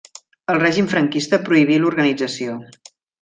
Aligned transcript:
El 0.53 0.59
règim 0.61 0.87
franquista 0.93 1.39
prohibí 1.49 1.77
l'organització. 1.83 2.57